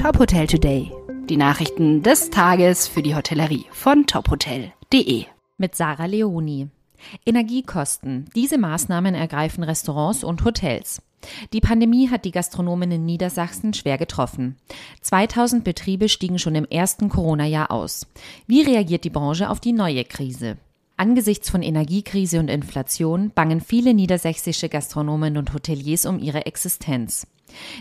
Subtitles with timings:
[0.00, 0.90] Top Hotel Today.
[1.28, 5.26] Die Nachrichten des Tages für die Hotellerie von tophotel.de.
[5.58, 6.68] Mit Sarah Leoni.
[7.26, 8.24] Energiekosten.
[8.34, 11.02] Diese Maßnahmen ergreifen Restaurants und Hotels.
[11.52, 14.56] Die Pandemie hat die Gastronomen in Niedersachsen schwer getroffen.
[15.02, 18.06] 2000 Betriebe stiegen schon im ersten Corona-Jahr aus.
[18.46, 20.56] Wie reagiert die Branche auf die neue Krise?
[21.00, 27.26] Angesichts von Energiekrise und Inflation bangen viele niedersächsische Gastronomen und Hoteliers um ihre Existenz.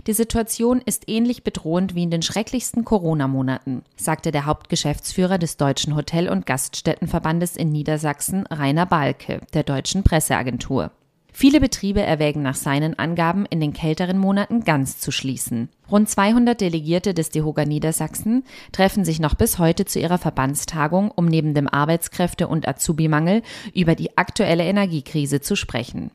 [0.08, 5.98] Die Situation ist ähnlich bedrohend wie in den schrecklichsten Corona-Monaten, sagte der Hauptgeschäftsführer des Deutschen
[5.98, 10.90] Hotel- und Gaststättenverbandes in Niedersachsen, Rainer Balke, der deutschen Presseagentur.
[11.32, 15.70] Viele Betriebe erwägen nach seinen Angaben in den kälteren Monaten ganz zu schließen.
[15.90, 21.26] Rund 200 Delegierte des DEHOGA Niedersachsen treffen sich noch bis heute zu ihrer Verbandstagung, um
[21.26, 23.42] neben dem Arbeitskräfte- und Azubi-Mangel
[23.74, 26.12] über die aktuelle Energiekrise zu sprechen.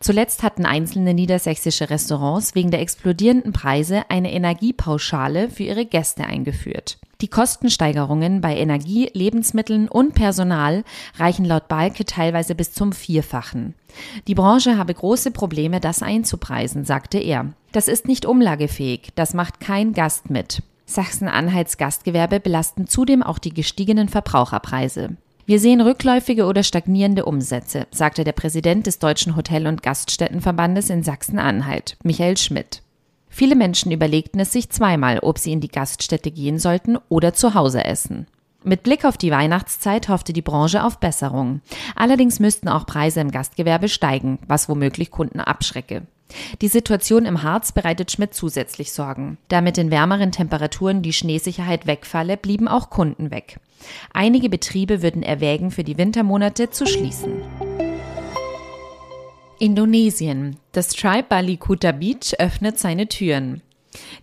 [0.00, 6.98] Zuletzt hatten einzelne niedersächsische Restaurants wegen der explodierenden Preise eine Energiepauschale für ihre Gäste eingeführt.
[7.20, 10.84] Die Kostensteigerungen bei Energie, Lebensmitteln und Personal
[11.16, 13.74] reichen laut Balke teilweise bis zum Vierfachen.
[14.28, 17.52] Die Branche habe große Probleme, das einzupreisen, sagte er.
[17.72, 20.62] Das ist nicht umlagefähig, das macht kein Gast mit.
[20.86, 25.16] Sachsen-Anhalts Gastgewerbe belasten zudem auch die gestiegenen Verbraucherpreise.
[25.44, 31.02] Wir sehen rückläufige oder stagnierende Umsätze, sagte der Präsident des Deutschen Hotel- und Gaststättenverbandes in
[31.02, 32.82] Sachsen-Anhalt, Michael Schmidt.
[33.38, 37.54] Viele Menschen überlegten es sich zweimal, ob sie in die Gaststätte gehen sollten oder zu
[37.54, 38.26] Hause essen.
[38.64, 41.60] Mit Blick auf die Weihnachtszeit hoffte die Branche auf Besserung.
[41.94, 46.02] Allerdings müssten auch Preise im Gastgewerbe steigen, was womöglich Kunden abschrecke.
[46.60, 49.38] Die Situation im Harz bereitet Schmidt zusätzlich Sorgen.
[49.46, 53.60] Da mit den wärmeren Temperaturen die Schneesicherheit wegfalle, blieben auch Kunden weg.
[54.12, 57.40] Einige Betriebe würden erwägen, für die Wintermonate zu schließen.
[59.60, 60.56] Indonesien.
[60.70, 63.60] Das Tribe Bali Kuta Beach öffnet seine Türen.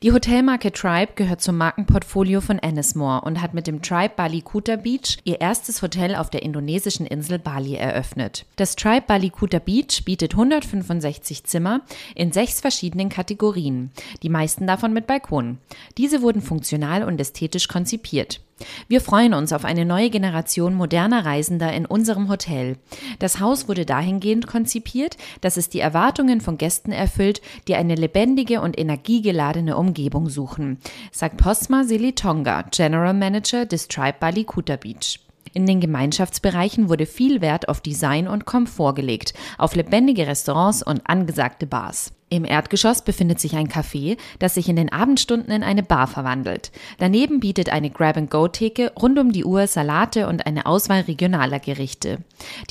[0.01, 4.77] Die Hotelmarke Tribe gehört zum Markenportfolio von Ennismore und hat mit dem Tribe Bali Kuta
[4.77, 8.45] Beach ihr erstes Hotel auf der indonesischen Insel Bali eröffnet.
[8.55, 11.81] Das Tribe Bali Kuta Beach bietet 165 Zimmer
[12.13, 13.91] in sechs verschiedenen Kategorien,
[14.23, 15.57] die meisten davon mit Balkon.
[15.97, 18.39] Diese wurden funktional und ästhetisch konzipiert.
[18.87, 22.77] Wir freuen uns auf eine neue Generation moderner Reisender in unserem Hotel.
[23.19, 28.61] Das Haus wurde dahingehend konzipiert, dass es die Erwartungen von Gästen erfüllt, die eine lebendige
[28.61, 30.79] und energiegeladene Umgebung suchen,
[31.11, 35.19] sagt Posma Silitonga, General Manager des Tribe Bali Kuta Beach.
[35.53, 41.01] In den Gemeinschaftsbereichen wurde viel Wert auf Design und Komfort gelegt, auf lebendige Restaurants und
[41.09, 42.11] angesagte Bars.
[42.29, 46.71] Im Erdgeschoss befindet sich ein Café, das sich in den Abendstunden in eine Bar verwandelt.
[46.97, 52.17] Daneben bietet eine Grab-and-Go-Theke rund um die Uhr Salate und eine Auswahl regionaler Gerichte.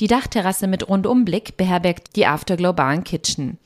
[0.01, 3.57] Die Dachterrasse mit Rundumblick beherbergt die and Kitchen.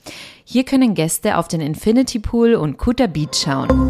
[0.45, 3.89] Hier können Gäste auf den Infinity Pool und Kuta Beach schauen.